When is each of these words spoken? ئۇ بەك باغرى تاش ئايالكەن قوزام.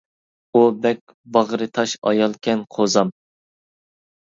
ئۇ 0.59 0.63
بەك 0.85 1.13
باغرى 1.37 1.69
تاش 1.77 1.95
ئايالكەن 2.13 2.67
قوزام. 2.79 3.15